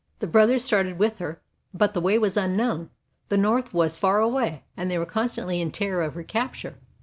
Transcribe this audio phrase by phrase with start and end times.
[0.17, 1.43] The brothers started with her;
[1.75, 2.89] but the way was unknown,
[3.29, 6.77] the North was far away, and they were constantly in terror of recapture.